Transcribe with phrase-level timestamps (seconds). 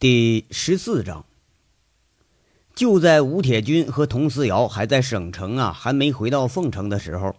[0.00, 1.26] 第十四章，
[2.74, 7.36] 就在吴铁军和佟思瑶还在省城啊，还没回到凤城的时候，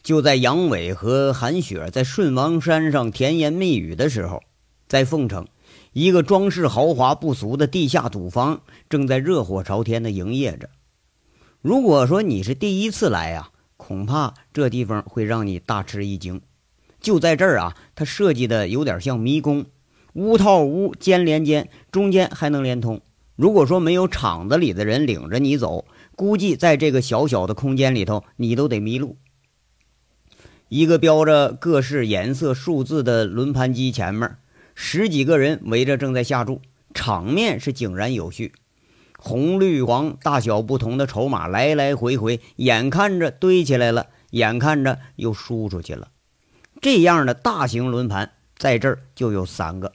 [0.00, 4.44] 就在杨伟和韩雪在顺王山上甜言蜜语的时候，
[4.86, 5.48] 在凤城，
[5.92, 10.70] 一个装饰豪华不俗的地下赌坊正在热火朝天的营业着。
[11.60, 16.40] 如果说你是第一次来呀，恐怕这地方会让你大吃一惊。
[17.00, 19.66] 就在这儿啊，它设计的有点像迷宫。
[20.14, 23.00] 屋套屋，间连间，中间还能连通。
[23.36, 25.84] 如果说没有厂子里的人领着你走，
[26.16, 29.16] 估计在这个小小的空间里头，你都得迷路。
[30.68, 34.36] 一个标着各式颜色、数字的轮盘机前面，
[34.74, 36.60] 十几个人围着正在下注，
[36.92, 38.52] 场面是井然有序。
[39.18, 46.08] 红、绿、黄，大小不同的筹码来来回回，眼看着堆起来了，眼看着又输出去了。
[46.80, 49.92] 这样的大型轮盘在这儿就有三个。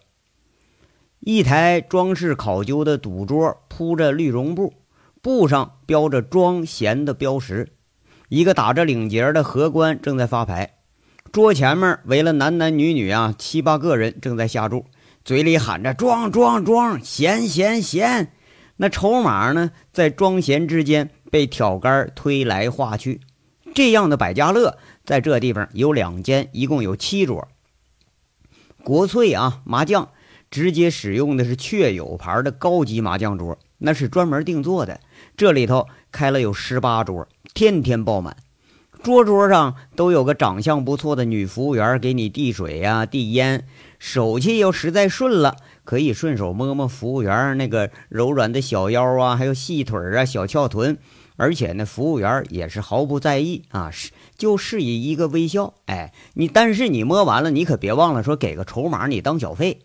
[1.25, 4.73] 一台装饰考究的赌桌铺着绿绒布，
[5.21, 7.69] 布上标着“庄闲”的标识。
[8.27, 10.79] 一个打着领结的荷官正在发牌，
[11.31, 14.83] 桌前面围了男男女女啊七八个人正在下注，
[15.23, 18.33] 嘴里喊着“庄庄庄，闲闲闲”。
[18.75, 23.21] 那筹码呢，在庄闲之间被挑杆推来划去。
[23.73, 27.47] 这样的百家乐在这地方有两间，一共有七桌。
[28.83, 30.09] 国粹啊，麻将。
[30.53, 34.99] 直接使用的是确有牌的高级麻将桌，那是专门定做的。
[35.35, 38.37] 这里头开了有十八桌，天天爆满。
[39.01, 43.65] 桌桌上都有个长相不错的女服务员给你递水呀、递烟。
[43.97, 50.99] 手气要实在顺了，可以顺手摸摸服务员那个柔软的小腰啊，还有细腿啊、小翘臀。
[51.35, 55.73] 而且呢服务员也是毫不在意啊，是就示意一个微笑。
[55.87, 59.79] 哎，你但是你摸完了，你可别忘了说给个筹码，你当小费。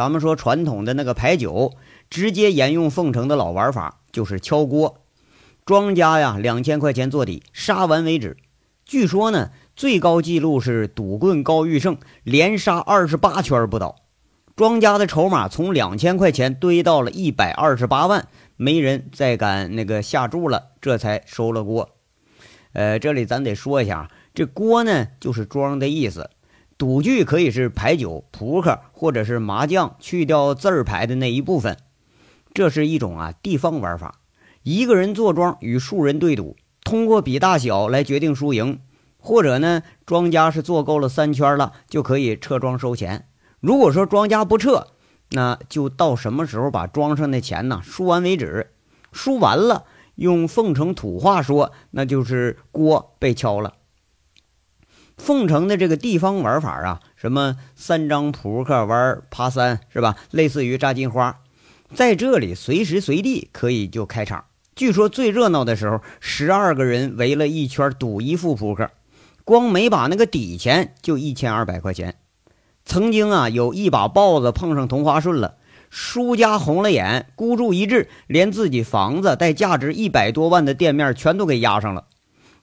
[0.00, 1.74] 咱们说传统的那个牌九，
[2.08, 5.02] 直接沿用凤城的老玩法，就是敲锅。
[5.66, 8.38] 庄家呀，两千块钱做底，杀完为止。
[8.86, 13.96] 据说呢，最高纪录是赌棍高玉胜连杀二十八圈不倒。
[14.56, 18.26] 庄家的筹码从两千块钱堆到了一百二十八万，
[18.56, 21.90] 没人再敢那个下注了，这才收了锅。
[22.72, 26.30] 呃，这里咱得说一下，这锅呢，就是庄的意思。
[26.80, 31.76] 赌具可以是牌九、扑克或者是麻将，去掉字儿牌的那一部分。
[32.54, 34.20] 这是一种啊地方玩法，
[34.62, 38.78] 一个人坐庄与数人对赌，通过比大小来决定输赢。
[39.18, 43.26] 或者呢，庄家是做够了三圈了，就可以撤庄收钱。
[43.60, 44.86] 如果说庄家不撤，
[45.32, 48.72] 那就到什么时候把庄上的钱呢输完为止。
[49.12, 53.74] 输完了，用凤城土话说，那就是锅被敲了。
[55.20, 60.16] 凤城的这个地方玩法啊，什么三张扑克玩爬三，是吧？
[60.30, 61.38] 类似于炸金花，
[61.94, 64.46] 在这里随时随地可以就开场。
[64.74, 68.90] 据说最热闹的时候，十二个人围了一圈赌一副扑克，
[69.44, 72.16] 光每把那个底钱就一千二百块钱。
[72.86, 75.56] 曾经啊，有一把豹子碰上同花顺了，
[75.90, 82.06] 输家红了眼，孤注一掷，连自己房子带价值一百多万的店面全都给押上了。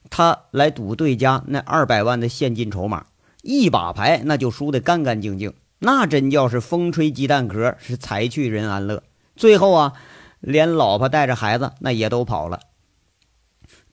[0.09, 3.05] 他来赌对家那二百万的现金筹码，
[3.41, 9.03] 一把牌那就输得干干净净，那真叫是风吹鸡蛋壳，是财去人安乐。
[9.35, 9.93] 最后啊，
[10.39, 12.59] 连老婆带着孩子那也都跑了。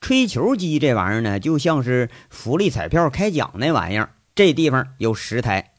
[0.01, 5.71] 吹球机这玩意儿呢，就像是福利彩票开奖那玩意儿，这地方有十台。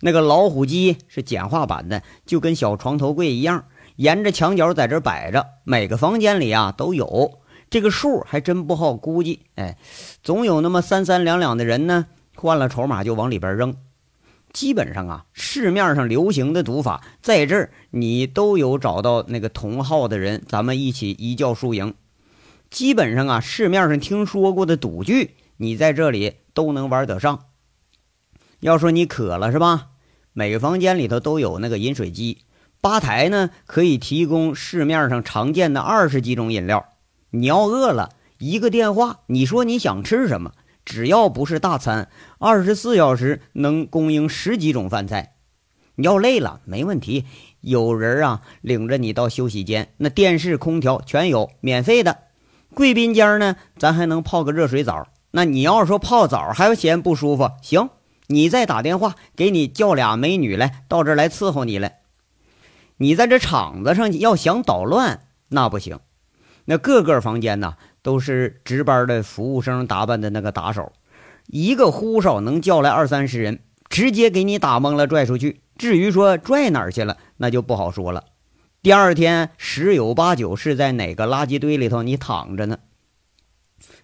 [0.00, 3.64] 那个老虎机是简化版的，就跟小床头柜一样，
[3.96, 7.40] 沿着墙角在这摆着，每个房间里啊都有。
[7.70, 9.76] 这个数还真不好估计，哎，
[10.22, 13.74] 总有那么三三两两的人呢，换了筹码就往里边扔。
[14.52, 21.94] 基本上啊，市面上流行的赌法，在这儿你都有找到那个同号的人，咱们一起一觉输赢。
[22.70, 27.46] 基本上啊，市面上听说过的赌具，你在这里都能玩得上。
[28.60, 29.88] 要说你渴了是吧？
[30.32, 32.38] 每个房间里头都有那个饮水机，
[32.80, 36.88] 吧台呢可以提供市面上常见的二十几种饮料。
[37.36, 40.52] 你要饿了，一个电话，你说你想吃什么？
[40.84, 42.08] 只要不是大餐，
[42.38, 45.34] 二十四小时能供应十几种饭菜。
[45.96, 47.24] 你要累了，没问题，
[47.60, 52.18] 有人啊领着你到休息间，那电视、空调全有，免费的。
[52.72, 55.08] 贵宾间呢，咱还能泡个热水澡。
[55.32, 57.90] 那你要是说泡澡还要嫌不舒服，行，
[58.28, 61.98] 你再打电话给你叫俩美女来到这儿来伺候你来。
[62.98, 65.98] 你在这场子上要想捣乱，那不行。
[66.64, 70.92] 那各个房间呢，都是值班的服务生打扮的那个打手，
[71.46, 75.60] 一个呼哨能叫来二三十人，直接给你打懵了，拽出去。
[75.76, 78.24] 至于说拽哪儿去了，那就不好说了。
[78.82, 82.78] 第二天十有八九是在哪个垃圾堆里头你躺着呢？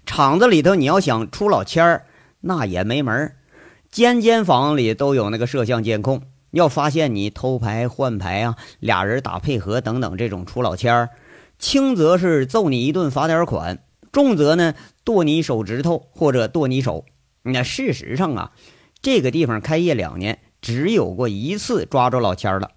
[0.07, 2.07] 厂子里头你要想出老千儿，
[2.41, 3.37] 那也没门儿。
[3.91, 11.11] 间间房里都有那个摄像监控，要发现你偷牌换牌啊，俩人打配合等等这种出老千儿，
[11.61, 14.75] 轻则是揍你一顿罚点款，重则呢
[15.05, 17.05] 剁你手指头或者剁你手。
[17.43, 18.53] 那事实上啊，
[19.03, 22.71] 这个地方开业两年，只有过一次抓着老千了。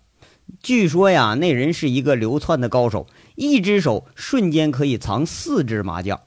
[0.62, 6.20] 据说呀，那人是一个流窜的高手，一只手瞬间可以藏四只麻将。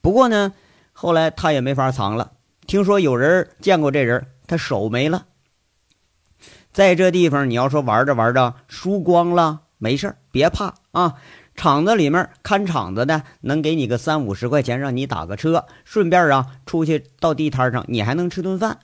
[0.00, 0.52] 不过呢，
[0.92, 2.32] 后来他也没法藏了。
[2.66, 5.26] 听说有人见过这人，他手没了。
[6.72, 11.16] 在这地方，你要说玩着玩着输光了，没事别怕啊。
[11.54, 18.80] 厂子里面看厂子的能给你个三五十块钱，让你打个车，顺便啊出去到地摊上，你还能吃顿饭。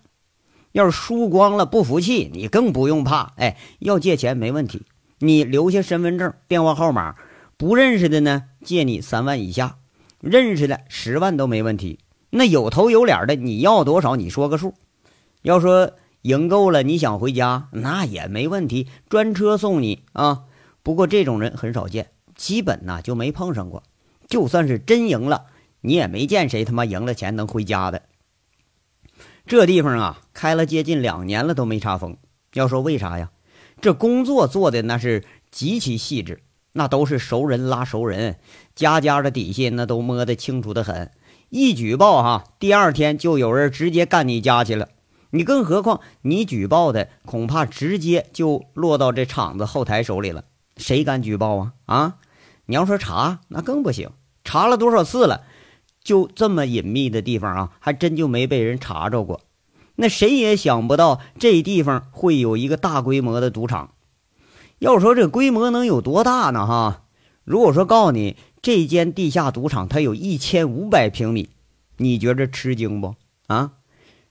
[0.72, 3.32] 要是输光了不服气，你更不用怕。
[3.36, 4.82] 哎，要借钱没问题，
[5.18, 7.16] 你留下身份证、电话号码，
[7.56, 9.78] 不认识的呢借你三万以下，
[10.20, 11.98] 认识的十万都没问题。
[12.30, 14.74] 那有头有脸的，你要多少你说个数。
[15.42, 15.90] 要说
[16.22, 20.44] 赢够了，你想回家那也没问题，专车送你啊。
[20.84, 22.10] 不过这种人很少见。
[22.40, 23.82] 基本呐就没碰上过，
[24.26, 25.48] 就算是真赢了，
[25.82, 28.04] 你也没见谁他妈赢了钱能回家的。
[29.46, 32.16] 这地方啊，开了接近两年了都没查封。
[32.54, 33.30] 要说为啥呀？
[33.82, 36.40] 这工作做的那是极其细致，
[36.72, 38.38] 那都是熟人拉熟人，
[38.74, 41.10] 家家的底细那都摸得清楚的很。
[41.50, 44.88] 一举报哈，第二天就有人直接干你家去了。
[45.32, 50.44] 你更何况你举报的，恐怕直接就落到这厂子后台手里了。
[50.78, 51.74] 谁敢举报啊？
[51.84, 52.16] 啊？
[52.70, 54.10] 你要说查那更不行，
[54.44, 55.42] 查了多少次了，
[56.04, 59.40] 就这么隐秘的地方啊，还真就没被人查着过。
[59.96, 63.94] 那谁也想不到这地方会有一个大规模的赌场。
[64.78, 66.64] 要说这规模能有多大呢？
[66.64, 67.02] 哈，
[67.42, 71.50] 如果说告诉你这间地下赌场它有一千五百平米，
[71.96, 73.16] 你觉着吃惊不？
[73.48, 73.72] 啊，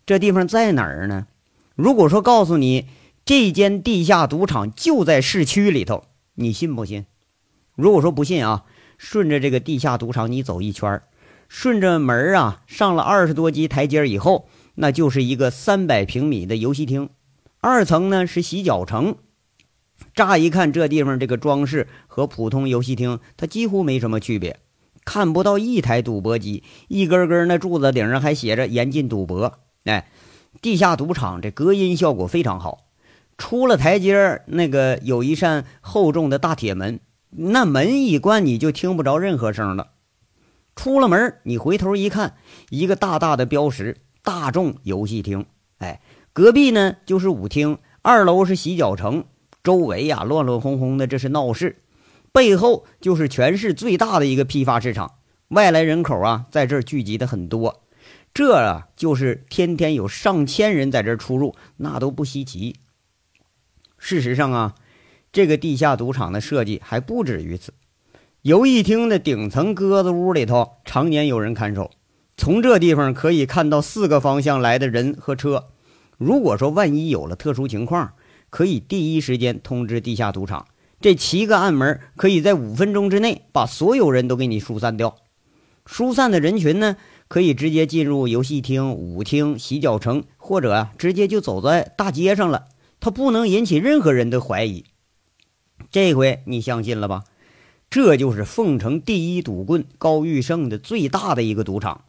[0.06, 1.28] 这地方在哪儿呢？
[1.76, 2.88] 如果说告诉你
[3.26, 7.06] 这间地下赌场就在市区里头，你信不信？
[7.80, 8.66] 如果说不信啊，
[8.98, 11.02] 顺着这个地下赌场你走一圈
[11.48, 17.10] 顺着门啊上了二十多级台阶以后，那就是一个三百平米的游戏厅，
[17.62, 19.16] 二层呢是洗脚城。
[20.14, 24.60] 乍一看这地方这个装饰和普通游戏厅它几乎没什么区别，
[25.06, 29.60] 看不到一台赌博机，一根根那柱子顶上还写着“严禁赌博”。
[29.86, 30.08] 哎，
[30.62, 32.86] 地下赌场这隔音效果非常好，
[33.38, 37.00] 出了台阶那个有一扇厚重的大铁门。
[37.32, 39.92] 那门一关，你就听不着任何声了。
[40.76, 42.38] 出了门，你回头一看，
[42.70, 45.46] 一个大大的标识“大众游戏厅”。
[45.78, 46.02] 哎，
[46.34, 49.26] 隔壁呢就是舞厅，二楼是洗脚城，
[49.62, 51.84] 周围呀乱乱哄哄的，这是闹市。
[52.32, 55.16] 背后就是全市最大的一个批发市场，
[55.50, 57.84] 外来人口啊在这儿聚集的很多。
[58.34, 62.78] 这啊就是天天有上千人在这出入，那都不稀奇。
[64.00, 64.76] 事实上啊。
[65.32, 67.74] 这个地下赌场的设计还不止于此，
[68.42, 71.92] 游戏厅的顶层鸽子屋里头常年有人看守，
[72.36, 75.66] 从这地方可以看到四个方向来的人和车。
[76.18, 78.14] 如果说万一有了特殊情况，
[78.50, 80.66] 可以第一时间通知地下赌场，
[81.00, 85.16] 这七个暗门可以在五分钟之内把所有人都给你疏散掉。
[85.86, 92.66] 疏散的人群呢，可以直接进入游戏厅、舞厅、洗脚城，或者，直接就走在大街上了。
[93.00, 94.86] 它不能引起任何人的怀疑。
[95.92, 97.24] 这回你相信了吧？
[97.90, 102.04] 这就是凤城第一赌棍高玉胜的最大的一个赌场，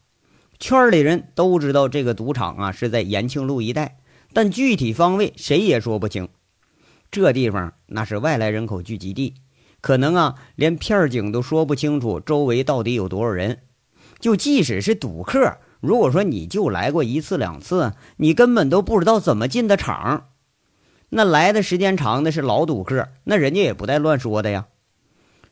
[0.59, 3.97] 圈里人都知道这个赌场啊是在延庆路一带，
[4.35, 6.29] 但具体方位谁也说不清。
[7.11, 9.35] 这地方那是外来人口聚集地，
[9.81, 13.61] 可能啊连片警都说不清楚周围到底有多少人。
[14.19, 20.27] 就即使是赌客，如果说你就来过一次两次，你根本都不知道怎么进的场。
[21.13, 24.69] 那来的时间长的是老赌客，那人家也不带乱说的呀。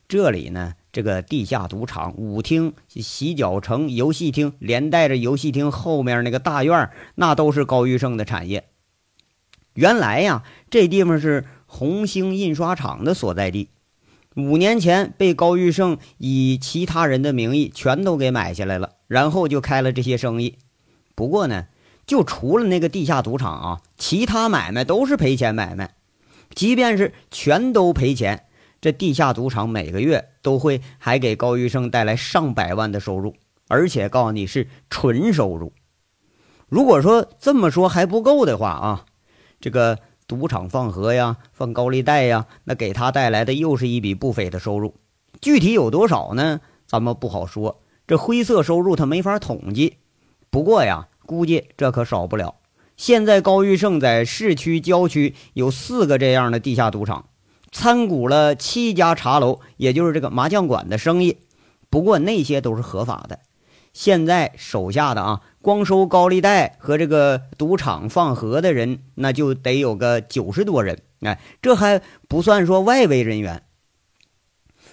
[0.07, 8.69] 这里呢，这个地下赌场、舞厅、洗脚城、游戏厅，连带着游戏厅后面那个大院那都是高玉胜的产业。
[9.73, 13.67] 原来呀，这地方是红星印刷厂的所在地，
[14.37, 20.57] 五年前被高玉胜以其他人的名义全都给买下来了，然后就开了这些生意。
[21.15, 21.67] 不过呢。
[22.09, 25.93] 就除了那个地下赌场啊，其他买卖都是赔钱买卖。
[26.55, 28.47] 即便是全都赔钱，
[28.81, 33.35] 这地下赌场每个月都会还给高玉胜带来上百万的收入，
[33.67, 35.71] 而且告诉你是纯收入。
[36.67, 39.05] 如果说这么说还不够的话啊，
[39.61, 44.95] 这个赌场放河呀、放高利贷呀，那给他带来的又是一笔不菲的收入。
[45.39, 46.59] 具体有多少呢？
[46.87, 49.97] 咱们不好说，这灰色收入他没法统计。
[50.49, 52.55] 不过呀，估计这可少不了。
[52.97, 57.29] 现在高玉胜在市区郊区有四个这样的地下赌场，
[57.71, 61.37] 参股了七家茶楼，也就是这个麻将馆的生意。
[61.91, 63.41] 不过那些都是合法的。
[63.93, 71.03] 现在手下的啊，光收高利贷和这个赌场放河的人，那就得有个九十多人。
[71.21, 73.61] 哎，这还不算说外围人员。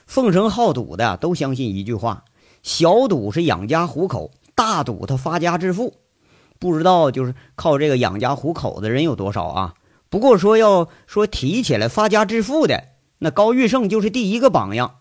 [0.06, 2.24] 奉城好赌的都相信一句话：
[2.62, 5.94] 小赌是养家糊口，大赌他发家致富。
[6.58, 9.74] 不知道就是靠这个养家糊口的人有多少啊？
[10.08, 12.84] 不过说要说提起来发家致富的，
[13.18, 14.98] 那高玉胜就是第一个榜样。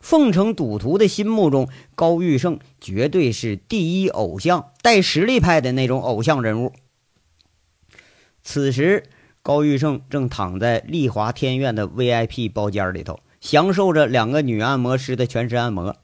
[0.00, 6.72] 凤城赌徒的心目中，高玉胜绝对是第一偶像，带实力派的那种偶像人物。
[8.42, 9.04] 此时，
[9.42, 15.94] 高玉胜正躺在丽华天苑的 VIP 包间里头，享受着两个女按摩师的全身按摩。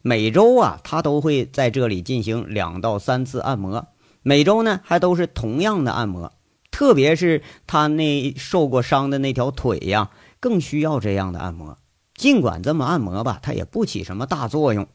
[0.00, 3.86] 每周啊，他都会在这里进行两到三次按摩，
[4.22, 6.32] 每周呢还都是同样的按摩。
[6.70, 10.10] 特别是他那受过伤的那条腿呀，
[10.40, 11.76] 更需要这样的按摩。
[12.14, 14.88] 尽管这么按摩吧，他也不起什么大作用。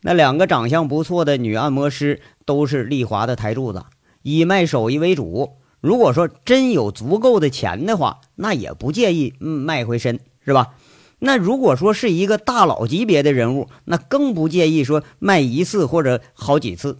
[0.00, 3.84] 那两个长相不错的女按摩师都是丽华的台柱子，
[4.22, 5.56] 以卖手艺为主。
[5.80, 10.74] 如果说真有足够的钱的话，那也不介意卖回身，是吧？
[11.18, 16.98] 那如果说是一个大佬级别的人物，那更不介意说卖一次或者好几次。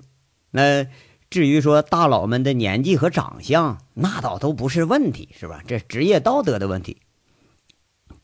[0.51, 0.87] 那
[1.29, 5.63] 至于说大佬们的年纪和长相，那倒都不是问题，是吧？
[5.67, 6.99] 这职业道德的问题。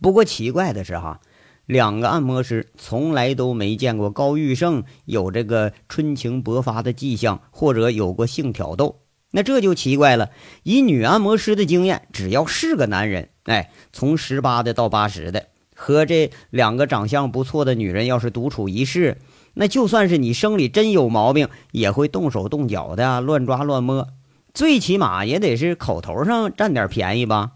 [0.01, 1.21] 不过奇怪的是，哈，
[1.67, 9.01] 两个按摩师从来都没见过高玉胜有这个春情勃发的迹象，或者有过性挑逗。
[9.31, 10.31] 那这就奇怪了。
[10.63, 19.19] 以女按摩师的经验，只要是个男人，哎，从十八的到八十的，和这两个长相不错的女人要是独处一室，
[19.55, 24.09] 那就算是你生理真有毛病，也会动手动脚的，乱抓乱摸，
[24.55, 27.53] 最起码也得是口头上占点便宜吧。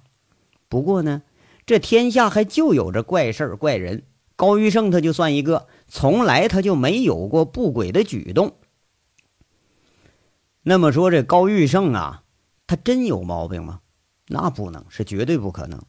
[0.69, 1.23] 不过呢。
[1.69, 4.05] 这天下还就有这怪事儿怪人，
[4.37, 8.55] 高玉胜他就算一个，从来他就没有过不轨的举动。
[10.63, 12.23] 那么说这高玉胜啊，
[12.69, 13.81] 他真有毛病吗？
[14.29, 15.83] 那不能，是绝对不可能。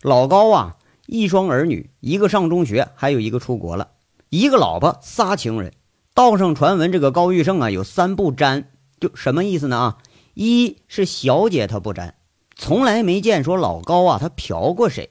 [0.00, 3.92] 老高啊，一双儿女，一个上中学，还有一个出国了，
[4.32, 5.74] 一个老婆，仨情人。
[6.14, 9.76] 道上传闻这个高玉胜啊，有三不沾，就什么意思呢？
[9.76, 9.98] 啊，
[10.32, 12.14] 一是小姐他不沾。
[12.56, 15.10] 从来没见说老高啊，他嫖过谁？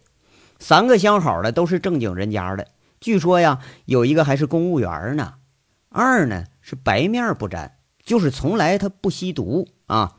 [0.58, 5.36] 三个相好的都是正经人家的，据说呀，有一个还是公务员呢。
[5.90, 10.16] 二呢是白面不沾，就是从来他不吸毒啊。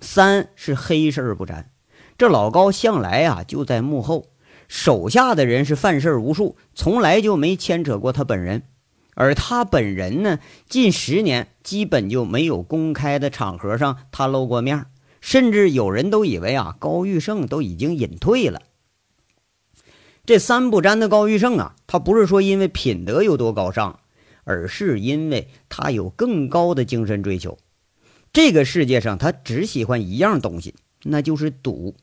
[0.00, 1.70] 三是黑事不沾，
[2.16, 4.24] 这老高向来啊就在幕后，
[4.68, 8.62] 手下的人是犯事儿无数，从来就没牵扯过他本人。
[9.14, 14.86] 而他本人呢，近十年基本就没有公开的场合上他露过面。
[15.22, 18.62] 甚至有人都以为啊，高玉胜都已经隐退了。
[20.24, 23.98] 这三不沾的高玉胜啊，他不是说因为品德有多高尚，
[24.44, 27.58] 而是因为他有更高的精神追求。
[28.32, 31.96] 这个世界上，他只喜欢一样东西，那就是赌。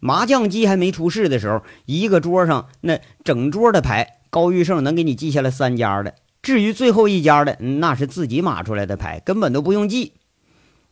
[0.00, 6.14] 麻将机还没出世的时候，一个桌上那整桌的牌，高玉胜能给你记下来三家的。
[6.42, 10.14] 至于最后一家的，那是自己码出来的牌，根本都不用记。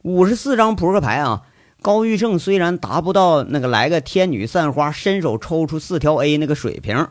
[0.03, 1.43] 五十四张扑克牌啊！
[1.81, 7.09] 高玉胜虽然达不到那个来个天女散花，伸手抽出四条 A 那个水平，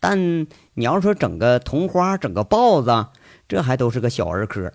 [0.00, 3.06] 但你要说整个同花、整个豹子，
[3.48, 4.72] 这还都是个小儿科。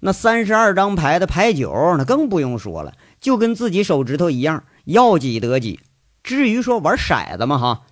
[0.00, 5.80] 那三十二张牌的牌九，那更不用说了，就跟自己手指头一样，要几得几。
[6.26, 7.82] 至于说玩骰子嘛，哈，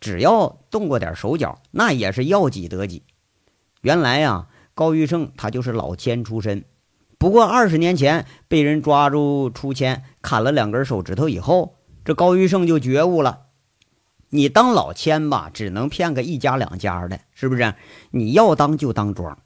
[0.00, 3.04] 只要动过点手脚，那也是要几得几。
[3.80, 6.64] 原来呀，高玉胜他就是老千出身。
[7.16, 13.42] 不过二十年前被人抓住出千，砍了两根手指头以后，这高玉胜就觉悟了。
[14.30, 17.72] 你当老千吧，只能骗个一家两家的，是不是？
[18.10, 19.38] 你要当就当庄。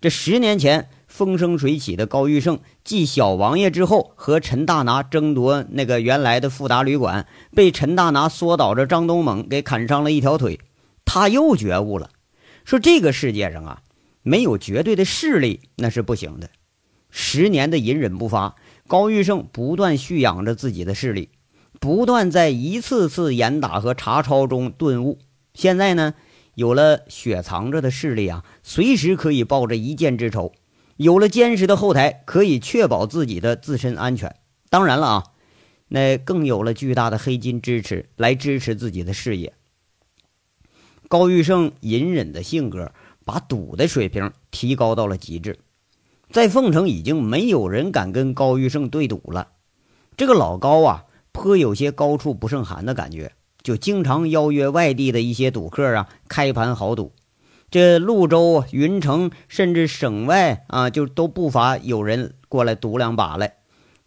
[0.00, 10.60] 这十年前风生水起的高玉胜继小王爷之后，和陈大拿争夺那个原来的富达旅馆，被陈大拿缩倒着张东猛给砍伤了一条腿，
[11.06, 12.10] 他又觉悟了，
[12.66, 13.82] 说这个世界上啊，
[14.22, 16.50] 没有绝对的势力那是不行的。
[17.08, 18.54] 十年的隐忍不发，
[18.86, 21.30] 高玉胜不断蓄养着自己的势力，
[21.80, 25.18] 不断在一次次严打和查抄中顿悟。
[25.54, 26.12] 现在呢，
[26.56, 30.52] 有了雪藏着的势力啊，随时可以报着一箭之仇；
[30.96, 34.36] 有了坚实的后台，可以确保自己的自身安全。
[34.70, 35.24] 当然了啊，
[35.88, 39.52] 那更有了巨大的黑金支持来支持自己的事业。
[41.08, 42.92] 高玉胜隐忍的性格，
[43.24, 45.58] 把赌的水平提高到了极致，
[46.30, 49.48] 在凤城已经没有人敢跟高玉胜对赌了。
[50.16, 57.12] 这个老高啊，颇有些高处不胜寒的感觉，就经常邀约外地的一些赌客啊开盘豪赌。
[57.76, 63.56] 这潞州、云城，甚至省外啊，就都不乏有人过来赌两把来。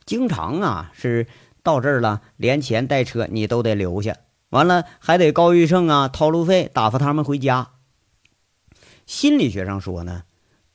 [0.08, 1.28] 经常啊，是
[1.62, 4.16] 到这儿了，连钱带车你都得留下。
[4.50, 7.70] 完了还得高玉胜啊掏路费打发他们回家。
[9.06, 10.24] 心理学上说呢，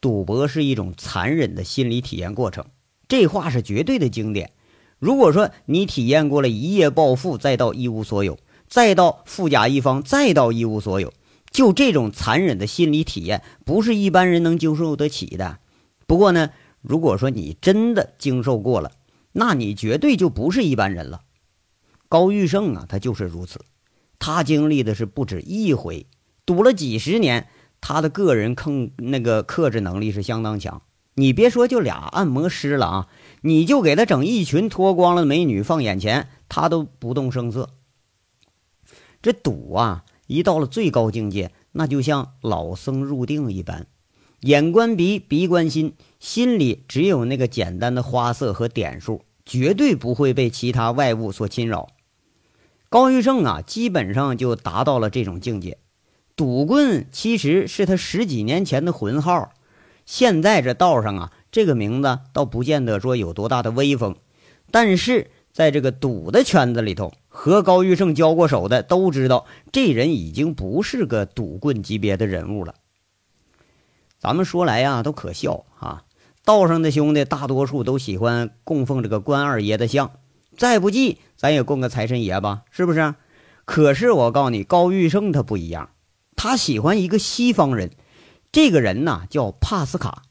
[0.00, 2.66] 赌博是一种残忍的心理体验过程，
[3.08, 4.52] 这话是绝对的经典。
[5.00, 11.12] 如果说你体验过了一夜暴富，再到一无所有，再到富甲一方，再到一无所有，
[11.54, 15.60] 就这种残忍的心理体验，不是一般人能经受得起的。
[16.04, 16.50] 不过呢，
[16.82, 18.90] 如果说你真的经受过了，
[19.30, 21.22] 那你绝对就不是一般人了。
[22.08, 23.60] 高玉胜啊，他就是如此。
[24.18, 26.06] 他经历的是不止一回，
[26.44, 27.46] 赌了几十年，
[27.80, 30.82] 他的个人控那个克制能力是相当强。
[31.14, 33.08] 你别说就俩按摩师了啊，
[33.42, 37.70] 你就给他整一群脱光了美女放眼前，他都不动声色。
[39.22, 43.86] 这赌啊，一到了最高境界，那就像老僧入定一般，
[44.40, 51.88] 眼观鼻，鼻观心，心里只有那个简单的花色和点数，绝对不会被其他外物所侵扰。
[52.88, 55.78] 高玉胜啊，基本上就达到了这种境界。
[56.36, 59.52] 赌棍其实是他十几年前的魂号，
[60.06, 64.16] 现在这道上啊，这个名字倒不见得说有多大的威风。
[64.70, 72.76] 但是在这个赌的圈子里头，和高玉胜交过手的都知道，这人已经不是个赌棍级别的人物了。
[74.20, 76.04] 咱们说来呀，都可笑啊！
[76.44, 80.12] 道上的兄弟大多数都喜欢供奉这个关二爷的像。
[80.56, 83.16] 再不济，咱也供个财神爷吧，是不是？
[83.64, 85.90] 可是我告诉你，高玉胜他不一样，
[86.36, 87.90] 他喜欢一个西方人，
[88.52, 90.22] 这个人呢叫帕斯卡。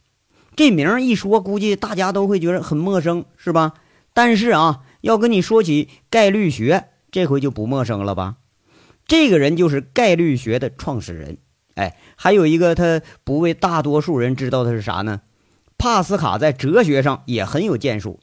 [0.56, 3.74] 这名一说，估计大家都会觉得很陌生，是吧？
[4.14, 8.38] 但是啊，要跟你说起概率学，这回就不陌生了吧？
[9.06, 11.38] 这个人就是概率学的创始人。
[11.76, 15.22] 哎，还有一个他不为大多数人知道的是啥呢？
[15.78, 18.20] 帕斯卡在哲学上也很有建树。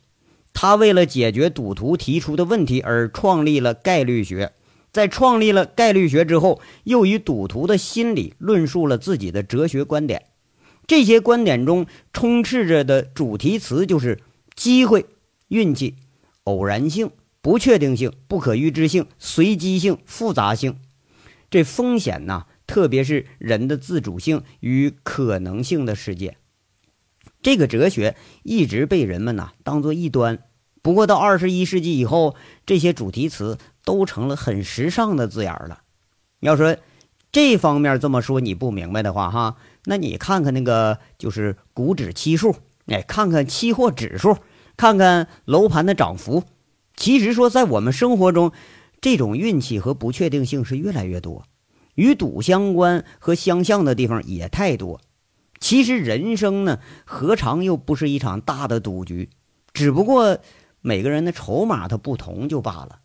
[0.52, 4.52] 他为了解决赌徒提出的问题而创立了概率学，
[4.90, 10.24] 在创立了概率学之后，又以赌徒的心理论述了自己的哲学观点。
[10.88, 14.18] 这些观点中充斥着的主题词就是
[14.56, 15.06] 机会、
[15.46, 15.94] 运气、
[16.42, 20.78] 偶然性、不确定性、不可预知性、随机性、复杂性。
[21.50, 26.36] 这风险呐，特别是人的自主性与可能性的世界。
[27.42, 30.40] 这个哲学一直被人们呐当做异端，
[30.82, 35.82] 不过到二十一世纪以后，这些主题词都成了很时尚的字眼了。
[36.40, 36.76] 要说
[37.32, 42.54] 这方面这么说你不明白的话，哈，那你看看那个就是股指期数，
[42.86, 44.36] 哎，看看期货指数，
[44.76, 46.44] 看看楼盘的涨幅。
[47.00, 48.52] 其实说在我们生活中，
[49.00, 51.44] 这种运气和不确定性是越来越多，
[51.94, 55.00] 与赌相关和相像的地方也太多。
[55.58, 59.30] 其实人生呢，何尝又不是一场大的赌局？
[59.72, 60.40] 只不过
[60.82, 62.98] 每个人的筹码它不同就罢了。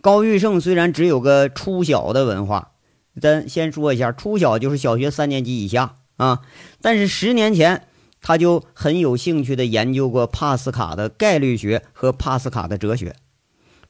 [0.00, 2.70] 高玉胜虽然只有个初小的文化，
[3.20, 6.42] 咱先说一下，初小就是小学三年级以下啊。
[6.80, 7.88] 但是十年前
[8.26, 13.14] 他就很有兴趣的研究过帕斯卡的概率学和帕斯卡的哲学。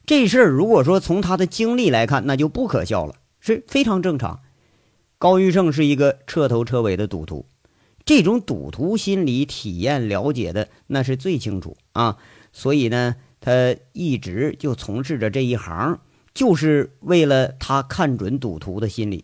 [0.05, 4.41] 这事儿如果说从他的经历来看，那就不可笑了，是非常正常。
[5.17, 7.45] 高玉胜是一个彻头彻尾的赌徒，
[8.03, 12.17] 这种赌徒心理体验了解的那是最清楚啊，
[12.51, 16.01] 所以呢，他一直就从事着这一行，
[16.33, 19.23] 就是为了他看准赌徒的心理。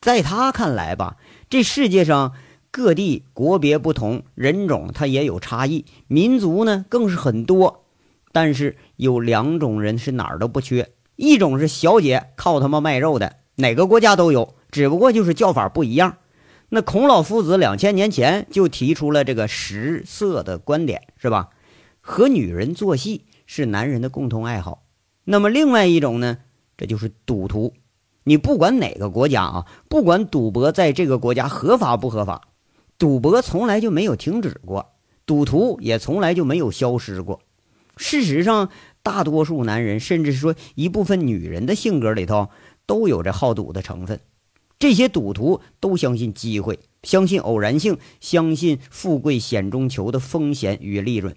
[0.00, 1.16] 在他看来吧，
[1.48, 2.32] 这世界上
[2.70, 7.84] 各地国别不同，人种它也有差异，民族呢更是很多，
[8.32, 14.54] 但是有两种人是哪儿都不缺，一种是小姐靠他妈卖肉的，哪个国家都有。
[14.70, 16.18] 只不过就是叫法不一样。
[16.68, 21.48] 那孔老夫子两千年前就提出了这个食色的观点，是吧？
[22.02, 24.82] 和女人做戏是男人的共同爱好。
[25.24, 26.38] 那么另外一种呢，
[26.76, 27.72] 这就是赌徒。
[28.24, 32.47] 你不管哪个国家啊，不管赌博在这个国家合法不合法，
[32.98, 37.40] 赌博从来就没有停止过，赌徒也从来就没有消失过。
[37.96, 38.70] 事实上，
[39.02, 42.48] 大多数男人，甚至说一部分女人的性格里头，
[42.86, 44.20] 都有着好赌的成分。
[44.80, 51.34] 这些赌徒都相信机会，相信偶然性，相信富贵险中求的风险与利润。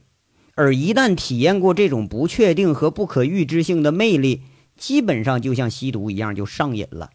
[0.53, 4.41] 而一旦体验过这种不确定和不可预知性的魅力，
[4.77, 7.09] 基本上就像吸毒一样，就上瘾了。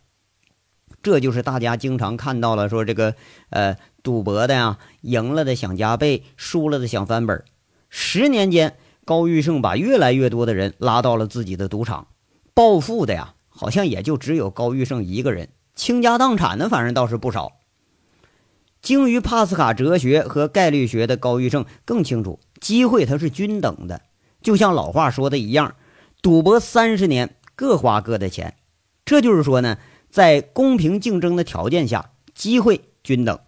[1.02, 3.14] 这就是大家经常看到了说这个
[3.50, 7.42] 呃赌博的呀，赢了的想加倍，输了的想翻本。
[7.88, 12.06] 十年间，高玉胜把越来越多的人拉到了自己的赌场，
[12.54, 17.54] 暴富的呀，好像也就只有高玉胜一个人，倾家荡产的反正倒是不少。
[18.80, 24.02] 精于帕斯卡哲学和概率学的高玉胜更清楚，机会它是均等的，
[24.40, 25.74] 就像老话说的一样，
[26.22, 28.54] 赌博三十年，各花各的钱。
[29.04, 29.76] 这就是说呢。
[30.08, 33.38] 在公平竞争的条件下，机会均等。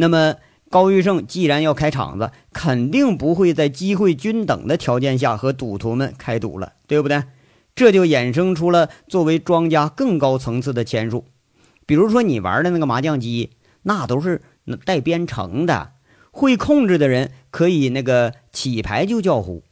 [0.00, 0.36] 那么
[0.70, 7.24] 高玉胜既然要开场子，肯定不会在机会均等的条件下和赌徒们开赌了，对不对？
[7.74, 11.24] 这就衍生出了作为庄家更高层次的签术。
[11.84, 13.50] 比如说你玩的那个麻将机，
[13.82, 14.42] 那都是
[14.84, 15.92] 带编程的，
[16.30, 19.64] 会控制的人可以那个起牌就叫胡。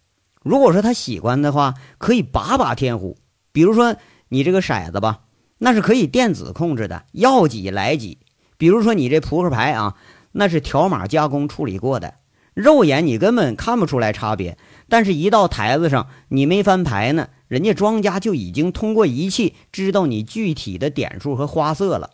[0.42, 3.16] 如果说他喜欢的话，可以把把天胡。
[3.52, 3.96] 比如说
[4.28, 5.20] 你这个骰子吧。
[5.58, 8.18] 那是可以电子控制的，要几来几。
[8.58, 9.94] 比如说你这扑克牌啊，
[10.38, 12.14] 那是条码加工处理过的，
[12.52, 14.58] 肉眼你根本看不出来差别。
[14.88, 22.10] 但是，一到台子上，你没翻牌呢，人家庄家就已经通过仪器知道你具体的点数和花色了。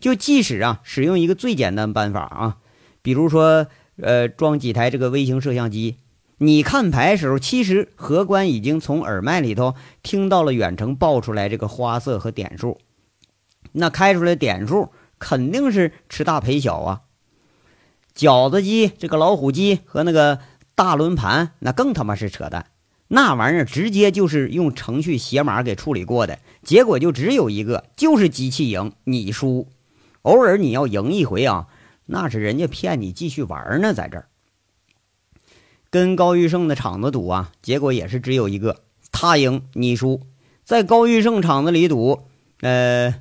[0.00, 2.56] 就即使啊，使用一个最简单办法啊，
[3.02, 3.66] 比如说
[4.00, 5.98] 呃，装几台这个微型摄像机。
[6.38, 12.78] 你看牌时候，其实荷官已经从耳麦里头听到了远程报出来这个花色和点数，
[13.72, 14.88] 那开出来点数
[15.18, 17.02] 肯定是吃大赔小啊。
[18.14, 20.38] 饺子机、这个老虎机和那个
[20.74, 22.66] 大轮盘，那更他妈是扯淡。
[23.08, 29.68] 那玩意儿直接就是用程序写码给处理过的，结果就只有一个，就是机器赢你输。
[30.22, 31.66] 偶尔你要赢一回啊，
[32.06, 34.28] 那是人家骗你继续玩呢，在这儿。
[35.90, 40.22] 跟高玉胜的场子赌啊，结果也是只有一个，他赢你输。
[40.64, 42.22] 在高玉胜场子里赌，
[42.60, 43.14] 呃，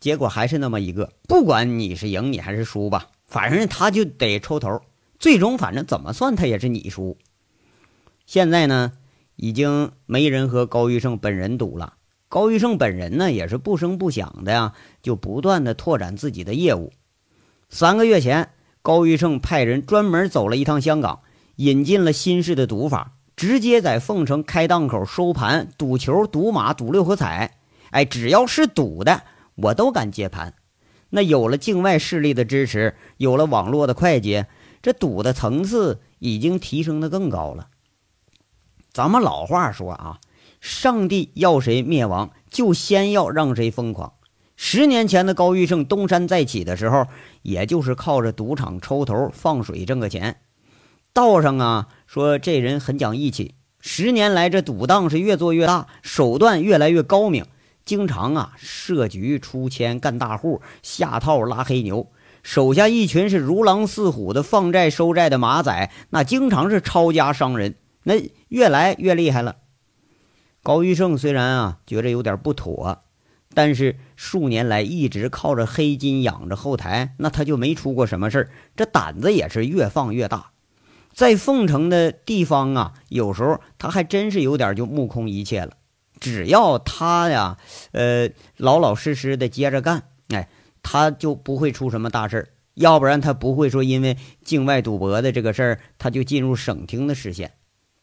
[0.00, 4.80] 结果还是那么一个，不管你是赢你还是输吧，反正他就得抽头。
[5.20, 7.16] 最终反正怎么算他也是你输。
[8.26, 8.92] 现在呢，
[9.36, 11.94] 已经没人和高玉胜本人赌了。
[12.28, 16.92] 高玉胜本人呢，也是不声不响的呀，就不断的拓展自己的业务。
[17.68, 18.50] 三个月前，
[18.82, 21.20] 高玉胜派人专门走了一趟香港。
[21.56, 27.58] 引进了新式的赌法，直接在凤城开档口收盘，赌球、赌马、赌六合彩，
[27.90, 29.24] 哎，只要是赌的，
[29.56, 30.54] 我都敢接盘。
[31.10, 34.46] 那有了境外势力的支持，有了网络的快捷，
[34.82, 37.68] 这赌的层次已经提升的更高了。
[38.92, 40.20] 咱们老话说啊，
[40.60, 44.14] 上帝要谁灭亡，就先要让谁疯狂。
[44.56, 47.06] 十年前的高玉胜东山再起的时候，
[47.42, 50.40] 也就是靠着赌场抽头放水挣个钱。
[51.12, 57.46] 道上啊说这人很讲义气，十年来这赌档是越做越大，手段越来越高明，
[57.88, 69.56] 经常啊设局出千干大户，下套拉黑牛，手下一群是如狼似虎的放债收债的马仔，那经常是抄家伤人，那越来越厉害了。
[70.62, 73.04] 高玉胜虽然啊觉着有点不妥，
[73.54, 80.50] 但是数年来一直靠着黑金养着后台，那他就没出过什么事儿，这胆子也是越放越大。
[81.14, 85.72] 在凤城的地方啊，有时候他还真是有点就目空一切了。
[86.20, 87.58] 只要他呀，
[87.92, 90.48] 呃，老老实实的接着干，哎，
[90.82, 92.48] 他就不会出什么大事儿。
[92.74, 97.54] 要不然他不会说因为境外赌博的这个事儿，他就进入省厅的视线。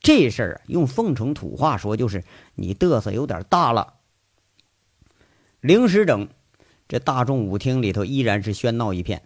[0.01, 2.23] 这事儿啊，用凤城土话说就是
[2.55, 3.93] 你嘚瑟有点大了。
[5.61, 6.27] 零时整，
[6.87, 9.23] 这大众舞厅里头依然是喧闹一片，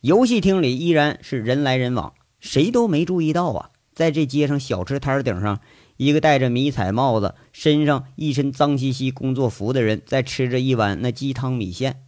[0.00, 2.14] 游戏厅里依然是人来人往。
[2.40, 5.60] 谁都没注意到啊，在这街上小吃摊顶上，
[5.96, 12.02] 一个戴着迷彩帽子、身上一身脏兮兮工作服的人在吃着一碗那鸡汤米线。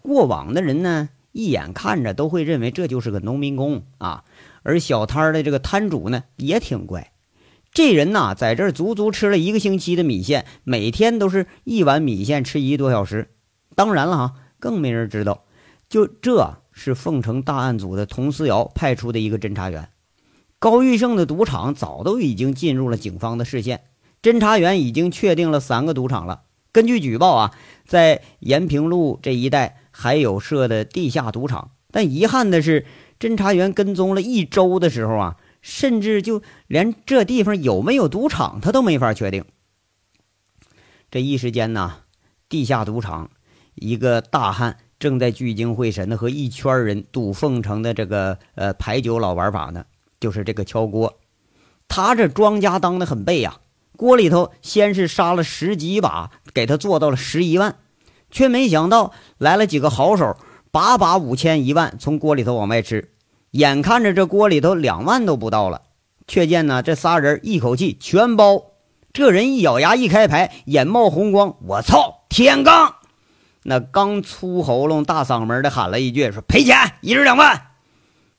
[0.00, 4.24] 过往的人呢，一眼看着都会认为这就是个农民工啊。
[4.62, 7.12] 而小摊的这个摊主呢，也挺怪。
[7.72, 13.30] 这人呐，在这儿足足吃了一个星期的米线，每天都是一碗米线吃一个多小时。
[13.74, 15.44] 当然了哈，更没人知道，
[15.88, 16.62] 就这。
[16.80, 19.88] 是凤城大案组的佟思瑶派出的一个侦查员，
[20.58, 23.82] 高玉胜的赌场早都已经进入了警方的视线。
[24.20, 26.42] 侦查员已经确定了三个赌场了。
[26.72, 27.54] 根据举报啊，
[27.86, 31.70] 在延平路这一带还有设的地下赌场。
[31.90, 32.84] 但遗憾的是，
[33.18, 39.44] 侦查员跟踪了一周的时候啊，甚至就连这地方有没有赌场他都没法确定。
[41.10, 41.98] 这一时间呢，
[42.48, 43.30] 地下赌场
[43.74, 44.78] 一个大汉。
[44.98, 49.84] 正在聚精会神的和一圈人赌凤城的这个呃牌九老玩法呢，
[50.20, 51.18] 就是这个敲锅。
[51.88, 53.58] 他这庄家当的很背呀，
[53.96, 57.76] 锅里头先是杀了十几把，给他做到了十一万，
[58.30, 60.36] 却没想到来了几个好手，
[60.70, 63.12] 把把五千一万从锅里头往外吃，
[63.52, 65.82] 眼看着这锅里头两万都不到了，
[66.26, 68.64] 却见呢这仨人一口气全包。
[69.14, 72.92] 这人一咬牙一开牌，眼冒红光，我操，天罡！
[73.62, 77.67] 那刚粗喉咙大嗓门的喊了一句：“说赔钱，一人两万。”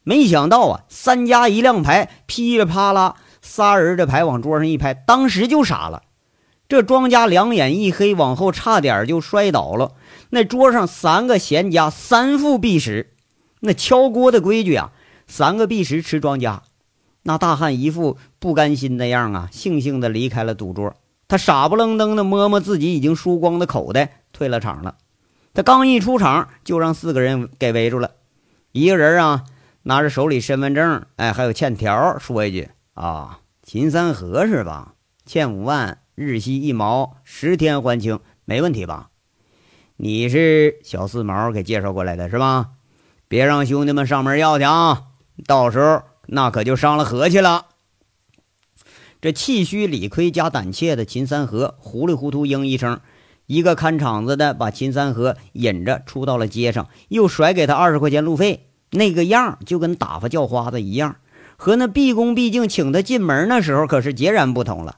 [0.10, 6.02] 没想到啊，三家一亮牌，噼里啪啦，仨人的牌往桌上一拍，当时就傻了。
[6.68, 9.92] 这庄家两眼一黑，往后差点就摔倒了。
[10.32, 13.14] 那桌上三个闲家，三副币石。
[13.60, 14.90] 那敲锅的规矩啊，
[15.28, 16.64] 三个币石吃庄家。
[17.22, 20.96] 那大汉一副不甘心的样啊，悻悻的离开了赌桌。
[21.28, 24.96] 他傻不愣登的摸摸自己已经输光的口袋，退了场了。
[25.54, 28.14] 他刚一出场，就让四个人给围住了。
[28.72, 29.44] 一个人啊，
[29.84, 34.94] 拿着手里身份证，哎，还有欠条，说一句：“啊，秦三河是吧？
[35.26, 39.10] 欠五万，日息一毛，十天还清，没问题吧？
[39.98, 42.72] 你是小四毛给介绍过来的是吧？
[43.28, 45.04] 别让兄弟们上门要去啊，
[45.46, 47.66] 到时候。”那可就伤了和气了。
[49.20, 53.02] 这气虚、理亏加胆怯的秦三河糊里糊涂应一声，
[53.48, 61.18] 一个看场子的把秦三河引着出到了街上，又甩给他二十块钱路费，那个样就跟打发叫花子一样，
[61.58, 64.98] 和那毕恭毕敬请他进门那时候可是截然不同了。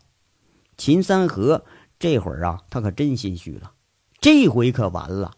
[0.78, 1.64] 秦三河
[2.00, 3.72] 这会儿啊，他可真心虚了，
[4.20, 5.32] 这回可完了，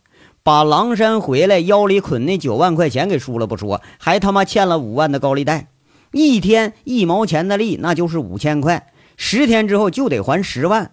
[0.43, 5.67] 把狼山回来腰里捆那九万块钱给输了不说，还他妈欠了五万的高利贷。
[6.11, 8.93] 一天一毛钱的利，那就是五千块。
[9.17, 10.91] 十天之后就得还十万，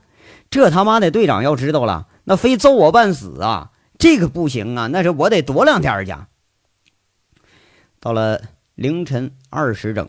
[0.51, 3.71] 这他妈的队长要知道了，那非揍我半死啊！
[3.99, 6.15] 这个不行啊，那是我得躲两天去。
[8.03, 8.41] 到了
[8.75, 10.09] 凌晨二时整，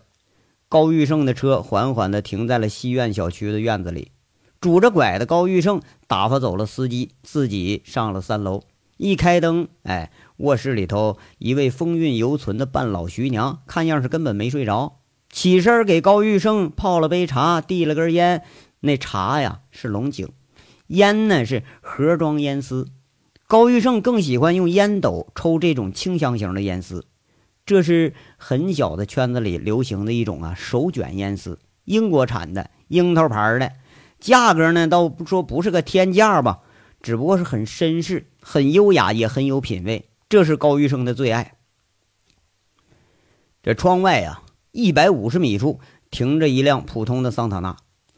[0.70, 4.14] 高玉胜的车缓缓地停在了西苑小区的院子里。
[4.62, 8.64] 拄着拐的高玉胜打发走了司机，自己上了三楼。
[8.96, 15.00] 一开灯，哎，卧室里头一位风韵犹存的半老徐娘，看样是根本没睡着。
[15.30, 18.44] 起身给高玉胜泡了杯茶，递了根烟。
[18.80, 20.30] 那茶呀是龙井，
[20.88, 22.88] 烟呢是盒装烟丝。
[23.48, 27.06] 高玉胜更喜欢用烟斗抽这种清香型的烟丝，
[27.72, 33.72] 这是很小的圈子里流行的一种啊手卷烟丝，英国产的，樱桃牌的，
[34.20, 36.60] 价格呢倒不说不是个天价吧，
[37.02, 40.10] 只不过是很绅士、很优雅，也很有品位。
[40.28, 41.54] 这是高玉生的最爱。
[43.64, 44.42] 这窗外呀。
[44.74, 45.80] 一百五十米处
[46.10, 47.78] 停着一辆普通的桑塔纳，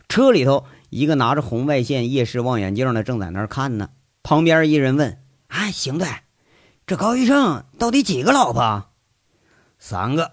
[0.10, 3.92] 车里头一个拿着红外线夜视望远镜的正在那儿看呢。
[4.24, 6.08] 旁边一人问：“哎，邢队，
[6.88, 8.86] 这高玉生到底几个老婆
[9.86, 10.32] ？”“三个，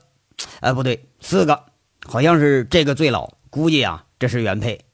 [0.61, 1.65] 哎，不对，四个，
[2.07, 4.85] 好像是这个最老，估计啊这是原配。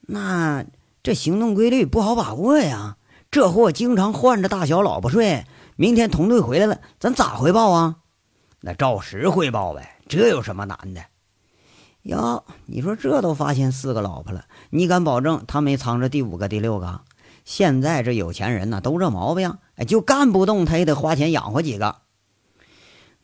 [0.00, 0.64] 那
[1.02, 2.96] 这行动规律不好把握呀，
[3.30, 5.44] 这货经常换着大小老婆睡。
[5.76, 7.96] 明天同队回来了，咱咋汇报啊？
[8.62, 11.02] 那照实汇报呗。”这有什么难的？
[12.00, 17.02] 哟，你说这都发现四个老婆了，你敢保证他没藏着第五个、第六个？
[17.44, 21.96] 现在这有钱人呢，都这毛病，哎，就干不动，他也得花钱养活几个。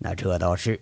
[0.04, 0.80] 那这倒是，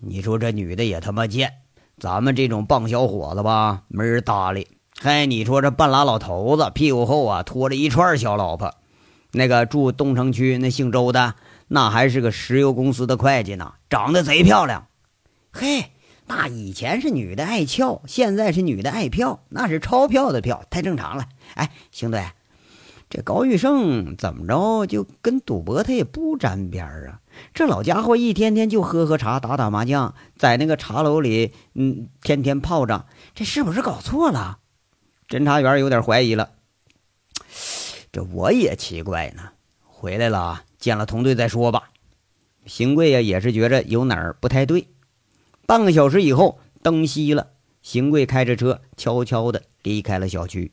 [0.00, 1.52] 你说这女的也他妈贱，
[1.98, 4.66] 咱们这种棒小伙子吧，没人搭理。
[4.98, 8.74] 嗨，你说这半拉老头子屁股后啊，拖着一串小老婆。
[9.32, 11.34] 那个住东城区那姓周的，
[11.68, 14.86] 那还是个石油公司的会计呢，长得贼漂亮。
[15.52, 15.92] 嘿，
[16.26, 21.26] 那以前是女的爱俏，现在是女的爱票，那是钞票的票，太正常了。
[21.56, 22.24] 哎，邢队，
[23.14, 27.20] 这高玉胜怎么着就跟赌博他也不沾边啊？
[27.52, 34.60] 这老家伙一天天就喝喝茶、打打麻将，在那个茶楼里，嗯，天天泡着，这是不是搞错了？
[35.28, 36.52] 侦查员有点怀疑了。
[38.10, 39.50] 这我也奇怪呢。
[39.84, 41.90] 回来了，见了同队再说吧。
[42.64, 44.88] 邢贵呀，也是觉着有哪儿不太对。
[45.66, 47.48] 半个小时以后，灯熄了，
[47.82, 50.72] 邢贵开着车悄悄地离开了小区。